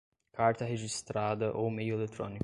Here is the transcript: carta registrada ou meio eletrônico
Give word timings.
carta 0.33 0.65
registrada 0.65 1.55
ou 1.55 1.69
meio 1.69 1.93
eletrônico 1.95 2.39